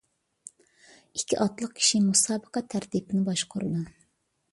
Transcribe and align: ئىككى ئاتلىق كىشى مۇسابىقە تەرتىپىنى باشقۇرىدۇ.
ئىككى 1.19 1.37
ئاتلىق 1.43 1.75
كىشى 1.81 2.01
مۇسابىقە 2.05 2.63
تەرتىپىنى 2.75 3.23
باشقۇرىدۇ. 3.29 3.85